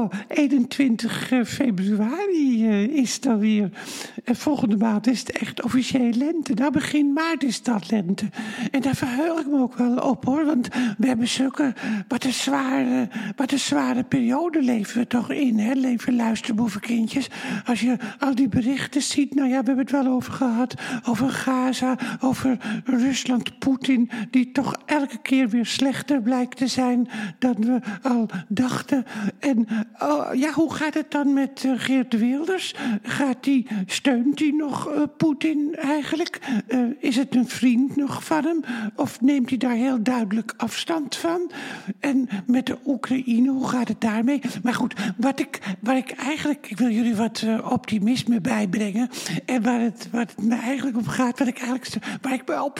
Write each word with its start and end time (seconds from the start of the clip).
Oh, 0.00 0.08
21 0.38 1.30
eh, 1.30 1.44
februari 1.44 2.66
uh, 2.66 2.82
is 2.82 3.14
het 3.14 3.26
alweer. 3.26 3.70
En 4.24 4.36
volgende 4.36 4.76
maand 4.76 5.06
is 5.06 5.18
het 5.18 5.30
echt 5.30 5.62
officieel 5.62 6.10
lente. 6.10 6.54
Nou, 6.54 6.72
begin 6.72 7.12
maart 7.12 7.42
is 7.42 7.62
dat 7.62 7.90
lente. 7.90 8.28
En 8.70 8.80
daar 8.80 8.94
verheug 8.94 9.40
ik 9.40 9.46
me 9.46 9.60
ook 9.60 9.74
wel 9.74 9.96
op 9.96 10.24
hoor. 10.24 10.44
Want 10.44 10.68
we 10.98 11.06
hebben 11.06 11.28
zulke. 11.28 11.74
Wat 12.08 12.24
een 12.24 12.32
zware, 12.32 13.08
wat 13.36 13.52
een 13.52 13.58
zware 13.58 14.04
periode 14.04 14.62
leven 14.62 14.98
we 14.98 15.06
toch 15.06 15.30
in, 15.30 15.58
hè? 15.58 15.72
Leven 15.72 16.16
luisterboevenkindjes. 16.16 17.28
Als 17.64 17.80
je 17.80 17.96
al 18.18 18.34
die 18.34 18.48
berichten 18.48 19.02
ziet. 19.02 19.34
Nou 19.34 19.48
ja, 19.48 19.60
we 19.60 19.66
hebben 19.66 19.84
het 19.84 19.90
wel 19.90 20.06
over 20.06 20.32
gehad. 20.32 20.74
Over 21.08 21.30
Gaza, 21.30 21.98
over 22.20 22.58
Rusland, 22.84 23.58
Poetin. 23.58 24.10
Die 24.30 24.52
toch 24.52 24.76
elke 24.86 25.18
keer 25.22 25.48
weer 25.48 25.66
slechter 25.66 26.22
blijkt 26.22 26.56
te 26.56 26.66
zijn 26.66 27.08
dan 27.38 27.54
we 27.58 27.80
al 28.02 28.28
dachten. 28.48 29.04
En 29.38 29.66
oh, 29.98 30.27
ja, 30.32 30.52
hoe 30.52 30.74
gaat 30.74 30.94
het 30.94 31.10
dan 31.10 31.32
met 31.32 31.64
uh, 31.64 31.72
Geert 31.76 32.18
Wilders? 32.18 32.74
Gaat 33.02 33.44
die, 33.44 33.66
steunt 33.86 34.38
hij 34.38 34.50
nog 34.50 34.88
uh, 34.88 35.02
Poetin 35.16 35.74
eigenlijk? 35.74 36.40
Is 36.98 37.16
het 37.16 37.34
een 37.34 37.48
vriend 37.48 37.96
nog 37.96 38.24
van 38.24 38.44
hem? 38.44 38.64
Of 38.96 39.20
neemt 39.20 39.48
hij 39.48 39.58
daar 39.58 39.74
heel 39.74 40.02
duidelijk 40.02 40.54
afstand 40.56 41.16
van? 41.16 41.50
En 42.00 42.28
met 42.46 42.66
de 42.66 42.78
Oekraïne, 42.86 43.50
hoe 43.50 43.68
gaat 43.68 43.88
het 43.88 44.00
daarmee? 44.00 44.40
Maar 44.62 44.74
goed, 44.74 44.94
wat 45.16 45.40
ik, 45.40 45.58
waar 45.80 45.96
ik 45.96 46.10
eigenlijk, 46.10 46.70
ik 46.70 46.78
wil 46.78 46.90
jullie 46.90 47.14
wat 47.16 47.46
optimisme 47.70 48.40
bijbrengen. 48.40 49.08
En 49.44 49.62
waar 49.62 49.80
het, 49.80 50.08
waar 50.10 50.26
me 50.42 50.54
eigenlijk 50.54 50.96
om 50.96 51.06
gaat, 51.06 51.38
wat 51.38 51.48
ik 51.48 51.58
eigenlijk, 51.58 52.06
waar 52.22 52.32
ik 52.32 52.46
me 52.46 52.62
op 52.64 52.78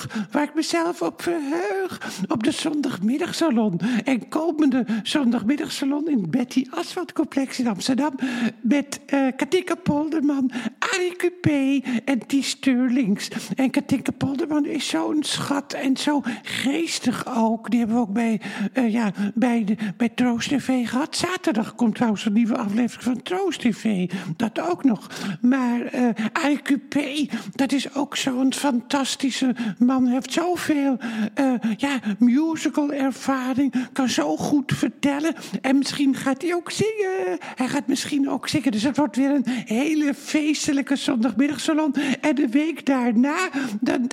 verheug. 0.00 0.28
Waar 0.30 0.42
ik 0.42 0.54
mezelf 0.54 1.02
op 1.02 1.22
verheug. 1.22 2.00
Op 2.28 2.42
de 2.42 2.50
zondagmiddagsalon. 2.50 3.80
En 4.04 4.28
komende 4.28 4.86
zondagmiddagsalon 5.02 6.08
in 6.08 6.30
Betty 6.30 6.66
Aswad 6.70 7.12
Complex 7.12 7.58
in 7.58 7.66
Amsterdam. 7.66 8.14
Met 8.60 9.00
uh, 9.14 9.72
Polderman, 9.82 10.50
Arie 10.94 11.16
Cupé 11.16 11.80
en 12.04 12.26
Ties 12.26 12.48
Sterlings. 12.48 13.28
En 13.54 13.70
Katinka 13.70 14.12
Polderman 14.12 14.66
is 14.66 14.88
zo'n 14.88 15.22
schat 15.22 15.72
en 15.72 15.96
zo 15.96 16.22
geestig 16.42 17.36
ook. 17.36 17.70
Die 17.70 17.78
hebben 17.78 17.96
we 17.96 18.02
ook 18.02 18.12
bij, 18.12 18.40
uh, 18.74 18.92
ja, 18.92 19.12
bij, 19.34 19.64
de, 19.64 19.76
bij 19.96 20.08
Troost 20.08 20.48
TV 20.48 20.88
gehad. 20.88 21.16
Zaterdag 21.16 21.74
komt 21.74 21.94
trouwens 21.94 22.24
een 22.24 22.32
nieuwe 22.32 22.56
aflevering 22.56 23.02
van 23.02 23.22
Troost 23.22 23.60
TV. 23.60 24.10
Dat 24.36 24.60
ook 24.60 24.84
nog. 24.84 25.10
Maar 25.40 25.94
uh, 25.94 26.08
Arie 26.32 26.62
Cupé, 26.62 27.26
dat 27.52 27.72
is 27.72 27.94
ook 27.94 28.16
zo'n 28.16 28.52
fantastische 28.54 29.54
man. 29.78 30.06
Heeft 30.06 30.32
zoveel 30.32 30.98
uh, 31.40 31.54
ja, 31.76 32.00
musical 32.18 32.92
ervaring. 32.92 33.74
Kan 33.92 34.08
zo 34.08 34.36
goed 34.36 34.72
vertellen. 34.74 35.34
En 35.60 35.78
misschien 35.78 36.14
gaat 36.14 36.42
hij 36.42 36.54
ook 36.54 36.70
zingen. 36.70 37.38
Hij 37.54 37.68
gaat 37.68 37.86
misschien 37.86 38.28
ook 38.30 38.48
zingen. 38.48 38.72
Dus 38.72 38.82
het 38.82 38.96
wordt 38.96 39.16
weer 39.16 39.30
een 39.30 39.46
hele 39.64 40.14
feestelijke 40.14 40.83
zondagmiddagsalon. 40.92 41.94
En 42.20 42.34
de 42.34 42.48
week 42.48 42.86
daarna, 42.86 43.48
dan, 43.80 44.10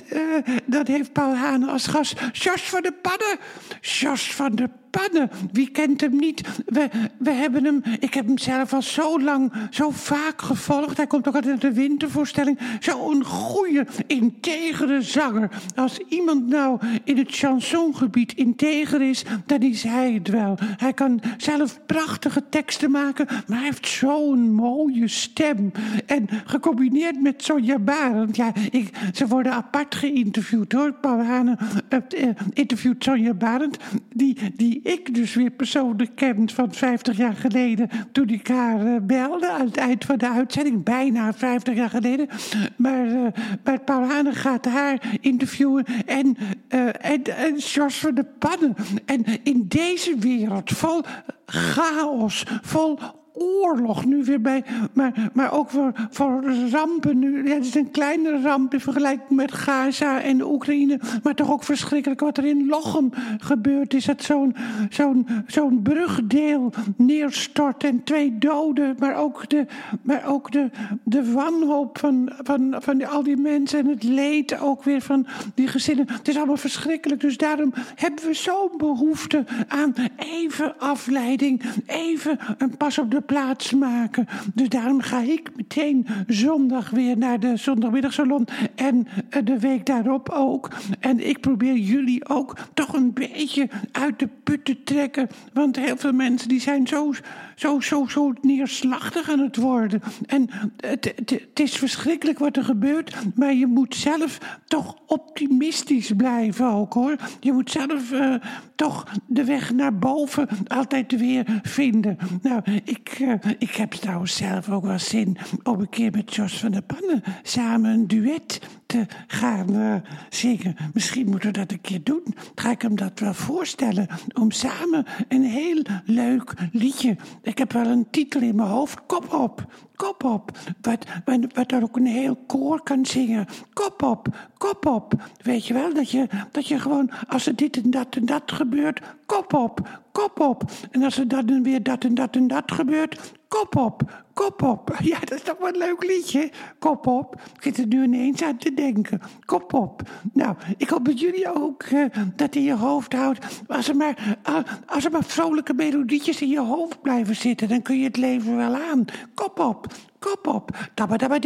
uh, 0.66 0.80
heeft 0.84 1.12
Paul 1.12 1.34
Hane 1.34 1.70
als 1.70 1.86
gast 1.86 2.20
Jos 2.32 2.62
van 2.62 2.82
de 2.82 2.92
Pannen. 2.92 3.38
Jos 3.80 4.34
van 4.34 4.54
de 4.54 4.68
Pannen. 4.92 5.30
Wie 5.52 5.70
kent 5.70 6.00
hem 6.00 6.16
niet? 6.16 6.42
We, 6.66 6.88
we 7.18 7.30
hebben 7.30 7.64
hem, 7.64 7.82
ik 8.00 8.14
heb 8.14 8.26
hem 8.26 8.38
zelf 8.38 8.72
al 8.72 8.82
zo 8.82 9.20
lang, 9.20 9.52
zo 9.70 9.90
vaak 9.90 10.42
gevolgd. 10.42 10.96
Hij 10.96 11.06
komt 11.06 11.28
ook 11.28 11.34
altijd 11.34 11.60
de 11.60 11.72
wintervoorstelling. 11.72 12.58
Zo'n 12.80 13.24
goede, 13.24 13.86
integere 14.06 15.02
zanger. 15.02 15.50
Als 15.74 15.98
iemand 16.08 16.48
nou 16.48 16.80
in 17.04 17.18
het 17.18 17.36
chansongebied 17.36 18.32
integer 18.34 19.02
is, 19.02 19.24
dan 19.46 19.60
is 19.60 19.82
hij 19.82 20.12
het 20.12 20.28
wel. 20.28 20.58
Hij 20.76 20.92
kan 20.92 21.20
zelf 21.36 21.80
prachtige 21.86 22.48
teksten 22.48 22.90
maken, 22.90 23.26
maar 23.46 23.56
hij 23.56 23.66
heeft 23.66 23.88
zo'n 23.88 24.54
mooie 24.54 25.08
stem. 25.08 25.72
En 26.06 26.28
gecombineerd 26.44 27.20
met 27.20 27.44
Sonja 27.44 27.78
Barend. 27.78 28.36
Ja, 28.36 28.52
ik, 28.70 28.90
ze 29.12 29.26
worden 29.26 29.52
apart 29.52 29.94
geïnterviewd 29.94 30.72
hoor. 30.72 30.92
Paul 30.92 31.22
Hane 31.22 31.58
uh, 31.90 32.28
interviewt 32.52 33.04
Sonja 33.04 33.34
Barend. 33.34 33.76
Die, 34.12 34.36
die 34.56 34.81
ik 34.82 35.14
dus 35.14 35.34
weer 35.34 35.50
persoonlijk 35.50 36.14
ken 36.14 36.50
van 36.50 36.72
50 36.72 37.16
jaar 37.16 37.36
geleden. 37.36 37.88
toen 38.12 38.28
ik 38.28 38.48
haar 38.48 38.86
uh, 38.86 38.96
belde 39.02 39.50
aan 39.50 39.66
het 39.66 39.76
eind 39.76 40.04
van 40.04 40.18
de 40.18 40.28
uitzending. 40.28 40.84
Bijna 40.84 41.32
50 41.32 41.74
jaar 41.74 41.90
geleden. 41.90 42.28
Maar, 42.76 43.06
uh, 43.06 43.26
maar 43.64 43.80
Paul 43.80 44.04
Hane 44.04 44.32
gaat 44.32 44.64
haar 44.64 45.02
interviewen. 45.20 45.84
En, 46.06 46.36
uh, 46.68 46.86
en, 46.86 47.22
en 47.24 47.56
Jos 47.56 47.98
van 47.98 48.14
de 48.14 48.24
Pannen. 48.38 48.74
En 49.04 49.24
in 49.42 49.64
deze 49.68 50.18
wereld 50.18 50.70
vol 50.70 51.02
chaos, 51.46 52.46
vol 52.62 52.98
oorlog 53.32 54.04
nu 54.04 54.24
weer 54.24 54.40
bij. 54.40 54.64
Maar, 54.92 55.30
maar 55.32 55.52
ook 55.52 55.70
voor, 55.70 55.92
voor 56.10 56.44
rampen 56.70 57.18
nu. 57.18 57.48
Ja, 57.48 57.54
het 57.54 57.64
is 57.64 57.74
een 57.74 57.90
kleine 57.90 58.40
ramp 58.40 58.72
in 58.72 58.80
vergelijking 58.80 59.30
met 59.30 59.52
Gaza 59.52 60.20
en 60.20 60.38
de 60.38 60.50
Oekraïne. 60.50 61.00
Maar 61.22 61.34
toch 61.34 61.52
ook 61.52 61.64
verschrikkelijk 61.64 62.20
wat 62.20 62.38
er 62.38 62.44
in 62.44 62.66
Lochem 62.66 63.10
gebeurd 63.38 63.94
is. 63.94 64.04
Dat 64.04 64.22
zo'n 64.22 64.56
zo'n 64.90 65.26
zo'n 65.46 65.82
brugdeel 65.82 66.72
neerstort 66.96 67.84
en 67.84 68.04
twee 68.04 68.38
doden. 68.38 68.96
Maar 68.98 69.16
ook 69.16 69.48
de, 69.48 69.66
maar 70.02 70.26
ook 70.26 70.52
de, 70.52 70.70
de 71.04 71.32
wanhoop 71.32 71.98
van, 71.98 72.32
van, 72.42 72.74
van 72.78 73.06
al 73.06 73.22
die 73.22 73.36
mensen. 73.36 73.78
En 73.78 73.86
het 73.86 74.02
leed 74.02 74.60
ook 74.60 74.82
weer 74.82 75.00
van 75.00 75.26
die 75.54 75.68
gezinnen. 75.68 76.06
Het 76.08 76.28
is 76.28 76.36
allemaal 76.36 76.56
verschrikkelijk. 76.56 77.20
Dus 77.20 77.36
daarom 77.36 77.72
hebben 77.94 78.24
we 78.24 78.34
zo'n 78.34 78.70
behoefte 78.76 79.44
aan 79.68 79.94
even 80.16 80.78
afleiding. 80.78 81.62
Even 81.86 82.38
een 82.58 82.76
pas 82.76 82.98
op 82.98 83.10
de 83.10 83.20
plaats 83.22 83.72
maken. 83.72 84.26
Dus 84.54 84.68
daarom 84.68 85.00
ga 85.00 85.20
ik 85.20 85.50
meteen 85.56 86.06
zondag 86.26 86.90
weer 86.90 87.18
naar 87.18 87.40
de 87.40 87.56
zondagmiddagsalon. 87.56 88.46
En 88.74 89.06
eh, 89.28 89.42
de 89.44 89.58
week 89.58 89.86
daarop 89.86 90.28
ook. 90.28 90.70
En 91.00 91.28
ik 91.28 91.40
probeer 91.40 91.76
jullie 91.76 92.28
ook 92.28 92.56
toch 92.74 92.92
een 92.92 93.12
beetje 93.12 93.68
uit 93.92 94.18
de 94.18 94.28
put 94.42 94.64
te 94.64 94.82
trekken. 94.82 95.28
Want 95.52 95.76
heel 95.76 95.96
veel 95.96 96.12
mensen 96.12 96.48
die 96.48 96.60
zijn 96.60 96.86
zo, 96.86 97.12
zo, 97.54 97.80
zo, 97.80 98.06
zo 98.08 98.32
neerslachtig 98.40 99.30
aan 99.30 99.38
het 99.38 99.56
worden. 99.56 100.02
En 100.26 100.48
het, 100.76 101.12
het, 101.16 101.60
is 101.60 101.76
verschrikkelijk 101.76 102.38
wat 102.38 102.56
er 102.56 102.64
gebeurt. 102.64 103.16
Maar 103.34 103.54
je 103.54 103.66
moet 103.66 103.94
zelf 103.94 104.38
toch 104.66 104.96
optimistisch 105.06 106.12
blijven 106.16 106.66
ook 106.66 106.92
hoor. 106.92 107.16
Je 107.40 107.52
moet 107.52 107.70
zelf 107.70 108.12
uh, 108.12 108.34
toch 108.74 109.06
de 109.26 109.44
weg 109.44 109.72
naar 109.72 109.98
boven 109.98 110.48
altijd 110.66 111.18
weer 111.18 111.44
vinden. 111.62 112.18
Nou, 112.42 112.62
ik, 112.84 113.11
uh, 113.18 113.34
ik 113.58 113.74
heb 113.74 113.90
trouwens 113.90 114.36
zelf 114.36 114.70
ook 114.70 114.84
wel 114.84 114.98
zin 114.98 115.36
om 115.62 115.80
een 115.80 115.88
keer 115.88 116.10
met 116.10 116.34
Jos 116.34 116.58
van 116.58 116.70
der 116.70 116.82
Pannen 116.82 117.22
samen 117.42 117.90
een 117.90 118.06
duet 118.06 118.60
te 118.86 119.06
gaan 119.26 119.74
uh, 119.74 119.94
zingen. 120.28 120.76
Misschien 120.92 121.28
moeten 121.28 121.52
we 121.52 121.58
dat 121.58 121.72
een 121.72 121.80
keer 121.80 122.02
doen. 122.02 122.22
Ga 122.54 122.70
ik 122.70 122.82
hem 122.82 122.96
dat 122.96 123.18
wel 123.18 123.34
voorstellen. 123.34 124.06
Om 124.40 124.50
samen 124.50 125.06
een 125.28 125.42
heel 125.42 125.82
leuk 126.04 126.54
liedje. 126.72 127.16
Ik 127.42 127.58
heb 127.58 127.72
wel 127.72 127.86
een 127.86 128.06
titel 128.10 128.40
in 128.40 128.54
mijn 128.54 128.68
hoofd. 128.68 129.06
Kop 129.06 129.32
op, 129.32 129.66
kop 129.96 130.24
op. 130.24 130.50
Wat, 130.80 131.06
wat, 131.24 131.38
wat 131.54 131.72
er 131.72 131.82
ook 131.82 131.96
een 131.96 132.06
heel 132.06 132.36
koor 132.46 132.82
kan 132.82 133.06
zingen. 133.06 133.46
Kop 133.72 134.02
op, 134.02 134.28
kop 134.58 134.86
op. 134.86 135.14
Weet 135.42 135.66
je 135.66 135.74
wel, 135.74 135.94
dat 135.94 136.10
je, 136.10 136.28
dat 136.50 136.68
je 136.68 136.80
gewoon, 136.80 137.10
als 137.28 137.46
er 137.46 137.56
dit 137.56 137.76
en 137.76 137.90
dat 137.90 138.16
en 138.16 138.26
dat 138.26 138.52
gebeurt, 138.52 139.00
kop 139.26 139.52
op, 139.52 140.01
kop 140.12 140.40
op. 140.40 140.62
En 140.90 141.02
als 141.02 141.18
er 141.18 141.28
dan 141.28 141.62
weer 141.62 141.82
dat 141.82 142.04
en 142.04 142.14
dat 142.14 142.36
en 142.36 142.46
dat 142.46 142.72
gebeurt, 142.72 143.32
kop 143.48 143.76
op, 143.76 144.24
kop 144.34 144.62
op. 144.62 144.96
Ja, 145.10 145.18
dat 145.18 145.32
is 145.38 145.42
toch 145.42 145.58
wel 145.58 145.68
een 145.68 145.76
leuk 145.76 146.04
liedje. 146.04 146.50
Kop 146.78 147.06
op. 147.06 147.40
Ik 147.54 147.62
zit 147.62 147.78
er 147.78 147.86
nu 147.86 148.02
ineens 148.02 148.42
aan 148.42 148.56
te 148.56 148.74
denken. 148.74 149.20
Kop 149.44 149.72
op. 149.72 150.02
Nou, 150.32 150.56
ik 150.76 150.88
hoop 150.88 151.04
dat 151.04 151.20
jullie 151.20 151.54
ook 151.54 151.84
uh, 151.84 152.06
dat 152.36 152.54
in 152.54 152.62
je 152.62 152.76
hoofd 152.76 153.12
houdt. 153.12 153.62
Als 153.66 153.88
er, 153.88 153.96
maar, 153.96 154.38
uh, 154.48 154.56
als 154.86 155.04
er 155.04 155.10
maar 155.10 155.24
vrolijke 155.24 155.74
melodietjes 155.74 156.42
in 156.42 156.48
je 156.48 156.60
hoofd 156.60 157.02
blijven 157.02 157.36
zitten, 157.36 157.68
dan 157.68 157.82
kun 157.82 157.98
je 157.98 158.04
het 158.04 158.16
leven 158.16 158.56
wel 158.56 158.74
aan. 158.74 159.04
Kop 159.34 159.58
op. 159.58 159.86
Kop 160.22 160.46
op. 160.46 160.90
Dabba 160.94 161.38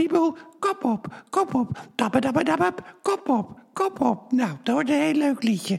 Kop 0.59 0.85
op. 0.85 1.25
Kop 1.31 1.55
op. 1.55 1.89
Dabba 1.95 2.73
Kop 3.03 3.29
op. 3.29 3.61
Kop 3.73 4.01
op. 4.01 4.33
Nou, 4.33 4.51
dat 4.63 4.75
wordt 4.75 4.91
een 4.91 5.01
heel 5.01 5.15
leuk 5.15 5.43
liedje. 5.43 5.79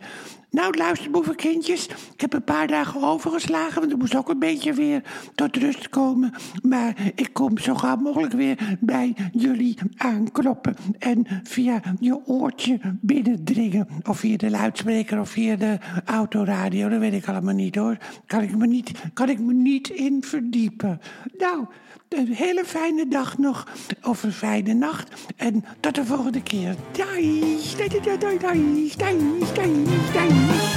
Nou, 0.50 0.78
luister, 0.78 1.12
boevenkindjes. 1.12 1.88
Ik 1.88 2.22
heb 2.22 2.34
een 2.34 2.44
paar 2.44 2.68
dagen 2.68 3.04
overgeslagen, 3.04 3.80
want 3.80 3.92
ik 3.92 3.98
moest 3.98 4.16
ook 4.16 4.30
een 4.30 4.40
beetje 4.40 4.74
weer 4.74 5.04
tot 5.36 5.56
rust 5.56 5.90
komen. 5.90 6.34
Maar 6.62 7.12
ik 7.16 7.30
kom 7.34 7.58
zo 7.58 7.76
gauw 7.76 7.96
mogelijk 7.96 8.34
weer 8.34 8.78
bij 8.80 9.16
jullie 9.32 9.78
aankloppen. 9.98 10.76
En 11.00 11.26
via 11.44 11.82
je 12.00 12.26
oortje 12.26 12.80
binnendringen. 13.02 13.88
Of 14.04 14.20
via 14.20 14.38
de 14.38 14.50
luidspreker 14.50 15.20
of 15.20 15.30
via 15.30 15.56
de 15.56 15.78
autoradio. 16.06 16.90
Dat 16.90 17.00
weet 17.00 17.14
ik 17.14 17.28
allemaal 17.28 17.54
niet 17.54 17.76
hoor. 17.76 17.98
Kan 18.26 18.42
ik 18.42 18.56
me 18.56 18.68
niet, 18.68 18.92
kan 19.14 19.30
ik 19.30 19.40
me 19.40 19.54
niet 19.54 19.90
in 19.90 20.24
verdiepen. 20.24 21.02
Nou, 21.38 21.66
een 22.10 22.34
hele 22.34 22.66
fijne 22.66 22.87
dag 23.08 23.38
nog. 23.38 23.68
Of 24.04 24.24
een 24.24 24.34
fijne 24.34 24.74
nacht. 24.74 25.10
En 25.36 25.66
tot 25.80 25.96
de 25.96 26.06
volgende 26.06 26.42
keer. 26.42 26.76
Doei, 26.92 27.60
doei, 27.78 27.90
doei, 28.02 28.18
doei. 28.18 28.38
Doei, 28.38 28.92
doei, 28.98 29.84
doei. 30.14 30.77